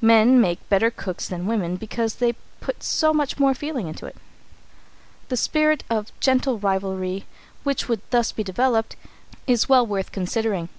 Men 0.00 0.40
make 0.40 0.66
better 0.70 0.90
cooks 0.90 1.28
than 1.28 1.44
women 1.44 1.76
because 1.76 2.14
they 2.14 2.36
put 2.58 2.82
so 2.82 3.12
much 3.12 3.38
more 3.38 3.52
feeling 3.52 3.86
into 3.86 4.06
it. 4.06 4.16
The 5.28 5.36
spirit 5.36 5.84
of 5.90 6.10
gentle 6.20 6.58
rivalry, 6.58 7.26
which 7.64 7.86
would 7.86 8.00
thus 8.08 8.32
be 8.32 8.42
developed, 8.42 8.96
is 9.46 9.68
well 9.68 9.86
worth 9.86 10.10
considering. 10.10 10.70